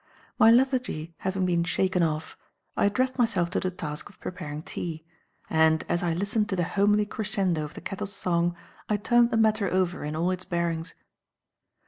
My 0.39 0.49
lethargy 0.49 1.13
having 1.19 1.45
been 1.45 1.63
shaken 1.63 2.01
off, 2.01 2.35
I 2.75 2.85
addressed 2.87 3.19
myself 3.19 3.51
to 3.51 3.59
the 3.59 3.69
task 3.69 4.09
of 4.09 4.19
preparing 4.19 4.63
tea; 4.63 5.05
and, 5.47 5.85
as 5.87 6.01
I 6.01 6.15
listened 6.15 6.49
to 6.49 6.55
the 6.55 6.63
homely 6.63 7.05
crescendo 7.05 7.63
of 7.63 7.75
the 7.75 7.81
kettle's 7.81 8.11
song, 8.15 8.55
I 8.89 8.97
turned 8.97 9.29
the 9.29 9.37
matter 9.37 9.69
over 9.69 10.03
in 10.03 10.15
all 10.15 10.31
its 10.31 10.43
bearings. 10.43 10.95